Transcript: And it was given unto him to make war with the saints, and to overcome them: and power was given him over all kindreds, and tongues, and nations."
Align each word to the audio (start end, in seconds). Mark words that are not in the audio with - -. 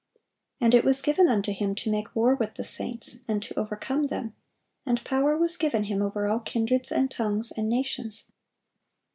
And 0.59 0.73
it 0.73 0.83
was 0.83 0.99
given 0.99 1.27
unto 1.27 1.51
him 1.51 1.75
to 1.75 1.91
make 1.91 2.15
war 2.15 2.33
with 2.33 2.55
the 2.55 2.63
saints, 2.63 3.19
and 3.27 3.39
to 3.43 3.53
overcome 3.53 4.07
them: 4.07 4.33
and 4.83 5.03
power 5.03 5.37
was 5.37 5.57
given 5.57 5.83
him 5.83 6.01
over 6.01 6.27
all 6.27 6.39
kindreds, 6.39 6.91
and 6.91 7.11
tongues, 7.11 7.51
and 7.51 7.69
nations." 7.69 8.25